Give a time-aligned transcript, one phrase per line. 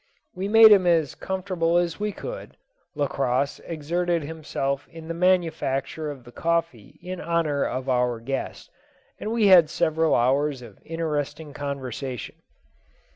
[0.33, 2.57] We made him as comfortable as we could;
[2.95, 8.71] Lacosse exerted himself in the manufacture of the coffee in honour of our guest,
[9.19, 12.37] and we had several hours of interesting conversation.